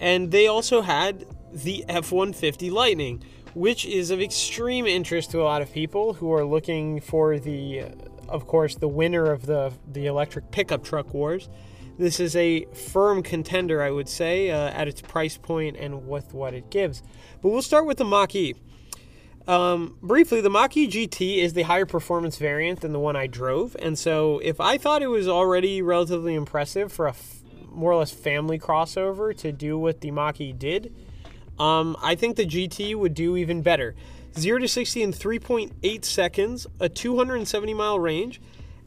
And 0.00 0.30
they 0.30 0.46
also 0.46 0.82
had 0.82 1.24
the 1.52 1.84
F 1.88 2.12
150 2.12 2.70
Lightning, 2.70 3.22
which 3.54 3.84
is 3.86 4.10
of 4.10 4.20
extreme 4.20 4.86
interest 4.86 5.30
to 5.30 5.40
a 5.40 5.44
lot 5.44 5.62
of 5.62 5.72
people 5.72 6.14
who 6.14 6.32
are 6.32 6.44
looking 6.44 7.00
for 7.00 7.38
the, 7.38 7.84
of 8.28 8.46
course, 8.46 8.74
the 8.74 8.88
winner 8.88 9.30
of 9.30 9.46
the 9.46 9.72
the 9.90 10.06
electric 10.06 10.50
pickup 10.50 10.82
truck 10.84 11.14
wars. 11.14 11.48
This 12.02 12.18
is 12.18 12.34
a 12.34 12.64
firm 12.74 13.22
contender, 13.22 13.80
I 13.80 13.92
would 13.92 14.08
say, 14.08 14.50
uh, 14.50 14.70
at 14.70 14.88
its 14.88 15.00
price 15.00 15.36
point 15.36 15.76
and 15.76 16.08
with 16.08 16.34
what 16.34 16.52
it 16.52 16.68
gives. 16.68 17.00
But 17.40 17.50
we'll 17.50 17.62
start 17.62 17.86
with 17.86 17.98
the 17.98 18.04
Mach 18.04 18.34
E. 18.34 18.56
Um, 19.46 19.98
briefly, 20.02 20.40
the 20.40 20.50
Mach 20.50 20.76
E 20.76 20.88
GT 20.88 21.36
is 21.38 21.52
the 21.52 21.62
higher 21.62 21.86
performance 21.86 22.38
variant 22.38 22.80
than 22.80 22.92
the 22.92 22.98
one 22.98 23.14
I 23.14 23.28
drove, 23.28 23.76
and 23.78 23.96
so 23.96 24.40
if 24.40 24.60
I 24.60 24.78
thought 24.78 25.02
it 25.02 25.06
was 25.06 25.28
already 25.28 25.80
relatively 25.80 26.34
impressive 26.34 26.92
for 26.92 27.06
a 27.06 27.10
f- 27.10 27.44
more 27.70 27.92
or 27.92 28.00
less 28.00 28.10
family 28.10 28.58
crossover 28.58 29.36
to 29.36 29.52
do 29.52 29.78
what 29.78 30.00
the 30.00 30.10
Mach 30.10 30.40
E 30.40 30.52
did, 30.52 30.92
um, 31.60 31.96
I 32.02 32.16
think 32.16 32.34
the 32.34 32.46
GT 32.46 32.96
would 32.96 33.14
do 33.14 33.36
even 33.36 33.62
better. 33.62 33.94
0 34.36 34.58
to 34.58 34.66
60 34.66 35.04
in 35.04 35.12
3.8 35.12 36.04
seconds, 36.04 36.66
a 36.80 36.88
270 36.88 37.74
mile 37.74 38.00
range, 38.00 38.40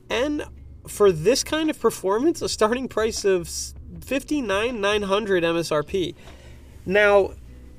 and 0.10 0.44
for 0.88 1.12
this 1.12 1.44
kind 1.44 1.70
of 1.70 1.80
performance, 1.80 2.42
a 2.42 2.50
starting 2.50 2.88
price 2.88 3.26
of 3.26 3.48
59,900 4.02 5.44
MSRP. 5.44 6.16
Now, 6.86 7.32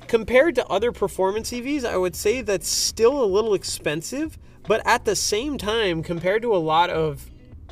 compared 0.07 0.55
to 0.55 0.65
other 0.67 0.91
performance 0.91 1.51
EVs, 1.51 1.85
I 1.85 1.97
would 1.97 2.15
say 2.15 2.41
that's 2.41 2.67
still 2.67 3.23
a 3.23 3.25
little 3.25 3.53
expensive, 3.53 4.37
but 4.67 4.81
at 4.85 5.05
the 5.05 5.15
same 5.15 5.57
time, 5.57 6.03
compared 6.03 6.41
to 6.41 6.55
a 6.55 6.57
lot 6.57 6.89
of 6.89 7.29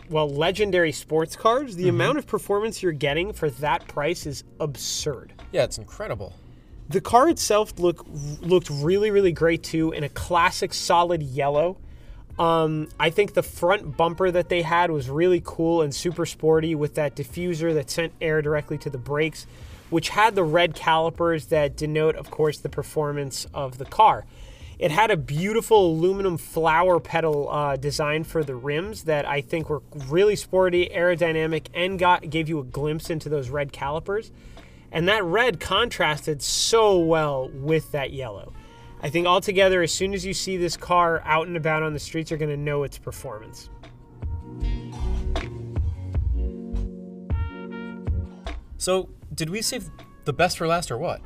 well, 0.10 0.30
legendary 0.30 0.92
sports 0.92 1.36
cars, 1.36 1.76
the 1.76 1.84
mm-hmm. 1.84 1.90
amount 1.90 2.18
of 2.18 2.28
performance 2.28 2.84
you're 2.84 2.92
getting 2.92 3.34
for 3.34 3.50
that 3.50 3.88
price 3.88 4.26
is 4.26 4.44
absurd. 4.60 5.34
Yeah, 5.52 5.64
it's 5.64 5.78
incredible. 5.78 6.34
The 6.90 7.02
car 7.02 7.30
itself 7.30 7.80
look 7.80 8.06
looked 8.42 8.70
really 8.70 9.10
really 9.10 9.32
great 9.32 9.64
too 9.64 9.92
in 9.92 10.04
a 10.04 10.10
classic 10.10 10.74
solid 10.74 11.24
yellow. 11.24 11.78
Um, 12.38 12.90
I 13.00 13.12
think 13.12 13.34
the 13.34 13.44
front 13.44 13.96
bumper 13.96 14.30
that 14.30 14.50
they 14.50 14.62
had 14.62 14.92
was 14.92 15.10
really 15.10 15.42
cool 15.44 15.82
and 15.82 15.96
super 15.96 16.26
sporty 16.26 16.76
with 16.76 16.96
that 16.96 17.16
diffuser 17.16 17.74
that 17.74 17.90
sent 17.90 18.14
air 18.20 18.42
directly 18.42 18.78
to 18.80 18.90
the 18.90 18.98
brakes, 18.98 19.48
which 19.90 20.10
had 20.10 20.36
the 20.36 20.44
red 20.44 20.76
calipers 20.76 21.46
that 21.46 21.78
denote, 21.78 22.16
of 22.16 22.30
course, 22.30 22.60
the 22.60 22.70
performance 22.70 23.48
of 23.54 23.78
the 23.78 23.86
car. 23.86 24.26
It 24.78 24.92
had 24.92 25.10
a 25.10 25.16
beautiful 25.16 25.92
aluminum 25.92 26.38
flower 26.38 27.00
petal 27.00 27.50
uh, 27.50 27.78
design 27.78 28.26
for 28.26 28.44
the 28.44 28.56
rims 28.56 29.04
that 29.04 29.26
I 29.26 29.40
think 29.40 29.70
were 29.70 29.82
really 30.10 30.36
sporty, 30.36 30.90
aerodynamic, 30.94 31.68
and 31.74 31.98
got 31.98 32.30
gave 32.30 32.50
you 32.50 32.60
a 32.60 32.64
glimpse 32.64 33.10
into 33.10 33.30
those 33.30 33.50
red 33.50 33.72
calipers. 33.72 34.32
And 34.92 35.08
that 35.08 35.24
red 35.24 35.62
contrasted 35.62 36.42
so 36.42 37.00
well 37.00 37.50
with 37.50 37.94
that 37.94 38.12
yellow. 38.12 38.52
I 39.02 39.10
think 39.10 39.28
altogether, 39.28 39.82
as 39.82 39.92
soon 39.92 40.14
as 40.14 40.26
you 40.26 40.34
see 40.34 40.58
this 40.58 40.78
car 40.78 41.22
out 41.26 41.48
and 41.48 41.58
about 41.58 41.84
on 41.84 41.94
the 41.94 42.00
streets, 42.00 42.32
you're 42.32 42.40
going 42.40 42.50
to 42.50 42.58
know 42.58 42.84
its 42.84 42.98
performance. 42.98 43.70
So, 48.78 49.10
did 49.34 49.50
we 49.50 49.62
save 49.62 49.90
the 50.26 50.34
best 50.34 50.58
for 50.58 50.68
last 50.68 50.92
or 50.92 50.98
what? 50.98 51.22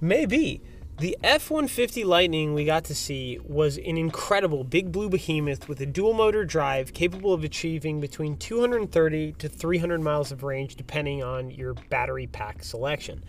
Maybe. 0.00 0.62
The 0.98 1.16
F 1.22 1.50
150 1.50 2.04
Lightning 2.04 2.52
we 2.52 2.66
got 2.66 2.84
to 2.84 2.94
see 2.94 3.38
was 3.42 3.78
an 3.78 3.96
incredible 3.96 4.64
big 4.64 4.92
blue 4.92 5.08
behemoth 5.08 5.66
with 5.66 5.80
a 5.80 5.86
dual 5.86 6.12
motor 6.12 6.44
drive 6.44 6.92
capable 6.92 7.32
of 7.32 7.42
achieving 7.42 8.02
between 8.02 8.36
230 8.36 9.32
to 9.32 9.48
300 9.48 10.02
miles 10.02 10.30
of 10.30 10.42
range 10.42 10.76
depending 10.76 11.22
on 11.22 11.50
your 11.50 11.72
battery 11.88 12.26
pack 12.26 12.62
selection. 12.62 13.24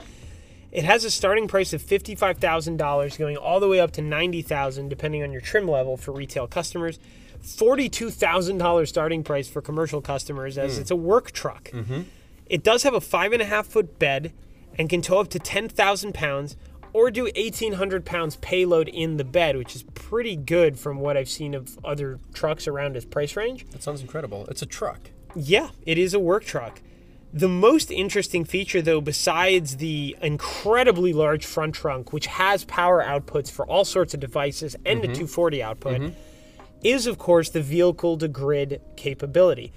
It 0.71 0.85
has 0.85 1.03
a 1.03 1.11
starting 1.11 1.47
price 1.47 1.73
of 1.73 1.81
$55,000 1.83 3.17
going 3.17 3.37
all 3.37 3.59
the 3.59 3.67
way 3.67 3.79
up 3.79 3.91
to 3.91 4.01
$90,000 4.01 4.87
depending 4.87 5.21
on 5.21 5.31
your 5.31 5.41
trim 5.41 5.67
level 5.67 5.97
for 5.97 6.11
retail 6.11 6.47
customers. 6.47 6.99
$42,000 7.43 8.87
starting 8.87 9.23
price 9.23 9.49
for 9.49 9.61
commercial 9.61 10.01
customers 10.01 10.57
as 10.57 10.77
mm. 10.77 10.81
it's 10.81 10.91
a 10.91 10.95
work 10.95 11.31
truck. 11.31 11.71
Mm-hmm. 11.71 12.01
It 12.45 12.63
does 12.63 12.83
have 12.83 12.93
a 12.93 13.01
five 13.01 13.33
and 13.33 13.41
a 13.41 13.45
half 13.45 13.65
foot 13.65 13.97
bed 13.97 14.31
and 14.77 14.89
can 14.89 15.01
tow 15.01 15.19
up 15.19 15.29
to 15.29 15.39
10,000 15.39 16.13
pounds 16.13 16.55
or 16.93 17.09
do 17.09 17.23
1800 17.23 18.05
pounds 18.05 18.35
payload 18.37 18.87
in 18.87 19.17
the 19.17 19.23
bed, 19.23 19.57
which 19.57 19.75
is 19.75 19.83
pretty 19.93 20.35
good 20.35 20.77
from 20.77 20.99
what 20.99 21.17
I've 21.17 21.29
seen 21.29 21.53
of 21.53 21.79
other 21.83 22.19
trucks 22.33 22.67
around 22.67 22.95
its 22.95 23.05
price 23.05 23.35
range. 23.35 23.65
That 23.71 23.83
sounds 23.83 24.01
incredible. 24.01 24.45
It's 24.47 24.61
a 24.61 24.65
truck. 24.65 25.09
Yeah, 25.35 25.69
it 25.85 25.97
is 25.97 26.13
a 26.13 26.19
work 26.19 26.43
truck. 26.43 26.81
The 27.33 27.47
most 27.47 27.91
interesting 27.91 28.43
feature, 28.43 28.81
though, 28.81 28.99
besides 28.99 29.77
the 29.77 30.17
incredibly 30.21 31.13
large 31.13 31.45
front 31.45 31.75
trunk, 31.75 32.11
which 32.11 32.27
has 32.27 32.65
power 32.65 33.01
outputs 33.01 33.49
for 33.49 33.65
all 33.65 33.85
sorts 33.85 34.13
of 34.13 34.19
devices 34.19 34.75
and 34.85 34.99
mm-hmm. 34.99 35.13
240 35.13 35.63
output, 35.63 36.01
mm-hmm. 36.01 36.19
is, 36.83 37.07
of 37.07 37.17
course, 37.17 37.49
the 37.49 37.61
vehicle 37.61 38.17
to 38.17 38.27
grid 38.27 38.81
capability. 38.97 39.71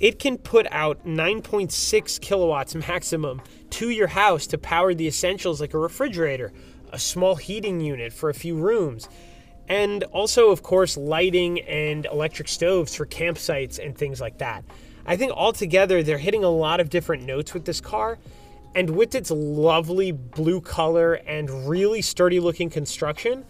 It 0.00 0.18
can 0.18 0.36
put 0.36 0.66
out 0.72 1.06
9.6 1.06 2.20
kilowatts 2.20 2.74
maximum 2.74 3.40
to 3.70 3.90
your 3.90 4.08
house 4.08 4.48
to 4.48 4.58
power 4.58 4.92
the 4.92 5.06
essentials 5.06 5.60
like 5.60 5.74
a 5.74 5.78
refrigerator, 5.78 6.52
a 6.92 6.98
small 6.98 7.36
heating 7.36 7.80
unit 7.80 8.12
for 8.12 8.30
a 8.30 8.34
few 8.34 8.56
rooms, 8.56 9.08
and 9.68 10.02
also, 10.04 10.50
of 10.50 10.62
course, 10.62 10.96
lighting 10.96 11.60
and 11.62 12.06
electric 12.06 12.48
stoves 12.48 12.94
for 12.94 13.06
campsites 13.06 13.78
and 13.84 13.96
things 13.96 14.20
like 14.20 14.38
that. 14.38 14.64
I 15.06 15.16
think 15.16 15.32
altogether 15.32 16.02
they're 16.02 16.18
hitting 16.18 16.44
a 16.44 16.50
lot 16.50 16.80
of 16.80 16.90
different 16.90 17.24
notes 17.24 17.54
with 17.54 17.64
this 17.64 17.80
car. 17.80 18.18
And 18.74 18.90
with 18.90 19.14
its 19.14 19.30
lovely 19.30 20.12
blue 20.12 20.60
color 20.60 21.14
and 21.14 21.68
really 21.68 22.02
sturdy 22.02 22.40
looking 22.40 22.68
construction, 22.68 23.46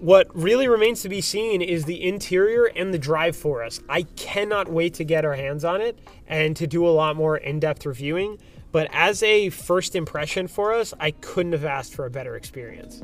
what 0.00 0.34
really 0.34 0.68
remains 0.68 1.00
to 1.02 1.08
be 1.08 1.20
seen 1.20 1.62
is 1.62 1.84
the 1.84 2.06
interior 2.06 2.66
and 2.66 2.92
the 2.92 2.98
drive 2.98 3.36
for 3.36 3.62
us. 3.62 3.80
I 3.88 4.02
cannot 4.02 4.70
wait 4.70 4.94
to 4.94 5.04
get 5.04 5.24
our 5.24 5.34
hands 5.34 5.64
on 5.64 5.80
it 5.80 5.98
and 6.26 6.54
to 6.56 6.66
do 6.66 6.86
a 6.86 6.90
lot 6.90 7.16
more 7.16 7.38
in 7.38 7.60
depth 7.60 7.86
reviewing. 7.86 8.38
But 8.72 8.88
as 8.92 9.22
a 9.22 9.50
first 9.50 9.96
impression 9.96 10.46
for 10.46 10.72
us, 10.72 10.92
I 11.00 11.12
couldn't 11.12 11.52
have 11.52 11.64
asked 11.64 11.94
for 11.94 12.06
a 12.06 12.10
better 12.10 12.36
experience. 12.36 13.02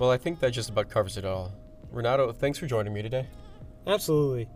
Well, 0.00 0.10
I 0.10 0.16
think 0.16 0.40
that 0.40 0.52
just 0.52 0.70
about 0.70 0.88
covers 0.88 1.18
it 1.18 1.26
all. 1.26 1.52
Renato, 1.92 2.32
thanks 2.32 2.56
for 2.56 2.66
joining 2.66 2.94
me 2.94 3.02
today. 3.02 3.26
Absolutely. 3.86 4.48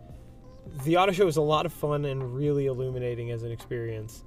The 0.85 0.97
auto 0.97 1.11
show 1.11 1.25
was 1.25 1.37
a 1.37 1.41
lot 1.41 1.67
of 1.67 1.71
fun 1.71 2.05
and 2.05 2.35
really 2.35 2.65
illuminating 2.65 3.29
as 3.29 3.43
an 3.43 3.51
experience. 3.51 4.23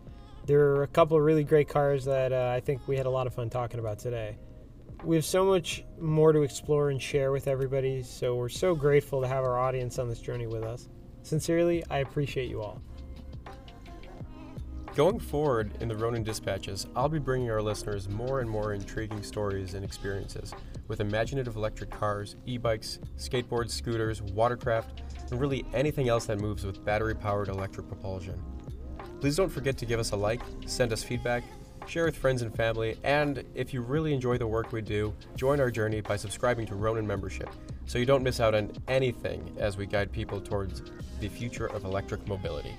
There 0.46 0.60
are 0.60 0.84
a 0.84 0.87
couple 0.87 1.16
of 1.16 1.25
really 1.25 1.42
great 1.42 1.68
cars 1.68 2.04
that 2.04 2.32
uh, 2.32 2.52
I 2.54 2.60
think 2.60 2.87
we 2.87 2.96
had 2.96 3.06
a 3.06 3.10
lot 3.10 3.26
of 3.26 3.34
fun 3.34 3.50
talking 3.50 3.80
about 3.80 3.98
today. 3.98 4.38
We 5.02 5.16
have 5.16 5.25
so 5.25 5.44
much 5.44 5.84
more 6.00 6.32
to 6.32 6.42
explore 6.42 6.90
and 6.90 7.02
share 7.02 7.32
with 7.32 7.48
everybody, 7.48 8.04
so 8.04 8.37
we're 8.37 8.48
so 8.48 8.76
grateful 8.76 9.20
to 9.20 9.26
have 9.26 9.42
our 9.42 9.58
audience 9.58 9.98
on 9.98 10.08
this 10.08 10.20
journey 10.20 10.46
with 10.46 10.62
us. 10.62 10.88
Sincerely, 11.25 11.82
I 11.90 11.98
appreciate 11.98 12.48
you 12.48 12.62
all. 12.62 12.80
Going 14.94 15.18
forward 15.18 15.72
in 15.80 15.88
the 15.88 15.96
Ronin 15.96 16.22
Dispatches, 16.22 16.87
I'll 16.94 17.08
be 17.08 17.18
bringing 17.18 17.50
our 17.50 17.60
listeners 17.60 18.08
more 18.08 18.40
and 18.40 18.48
more 18.48 18.72
intriguing 18.72 19.25
stories 19.25 19.75
and 19.75 19.84
experiences 19.84 20.54
with 20.88 21.00
imaginative 21.00 21.57
electric 21.57 21.90
cars, 21.90 22.37
e 22.47 22.59
bikes, 22.59 22.99
skateboards, 23.16 23.71
scooters, 23.71 24.23
watercraft, 24.23 25.02
and 25.30 25.40
really 25.40 25.64
anything 25.73 26.09
else 26.09 26.26
that 26.26 26.40
moves 26.40 26.64
with 26.64 26.85
battery 26.85 27.14
powered 27.14 27.49
electric 27.49 27.87
propulsion. 27.87 28.42
Please 29.21 29.37
don't 29.37 29.50
forget 29.50 29.76
to 29.78 29.87
give 29.87 30.00
us 30.00 30.12
a 30.12 30.16
like, 30.16 30.40
send 30.66 30.92
us 30.92 31.02
feedback, 31.02 31.45
share 31.87 32.04
with 32.04 32.16
friends 32.16 32.42
and 32.42 32.54
family, 32.54 32.97
and 33.04 33.45
if 33.54 33.73
you 33.73 33.80
really 33.80 34.12
enjoy 34.12 34.38
the 34.38 34.47
work 34.47 34.73
we 34.73 34.80
do, 34.80 35.14
join 35.37 35.61
our 35.61 35.71
journey 35.71 36.00
by 36.00 36.16
subscribing 36.16 36.66
to 36.66 36.75
Ronin 36.75 37.07
membership 37.07 37.49
so 37.87 37.99
you 37.99 38.07
don't 38.07 38.23
miss 38.23 38.40
out 38.40 38.54
on 38.54 38.71
anything 38.87 39.57
as 39.59 39.76
we 39.76 39.87
guide 39.87 40.12
people 40.12 40.40
towards 40.40 40.83
the 41.21 41.28
future 41.28 41.66
of 41.66 41.85
electric 41.85 42.26
mobility. 42.28 42.76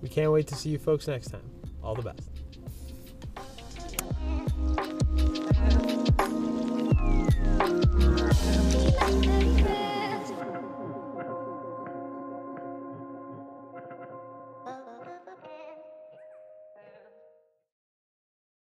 We 0.00 0.08
can't 0.08 0.32
wait 0.32 0.46
to 0.48 0.54
see 0.54 0.70
you 0.70 0.78
folks 0.78 1.08
next 1.08 1.28
time. 1.28 1.42
All 1.82 1.94
the 1.94 2.02
best. 2.02 2.39